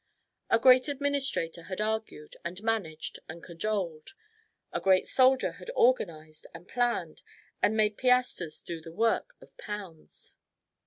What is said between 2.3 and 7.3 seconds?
and managed, and cajoled; a great soldier had organised and planned,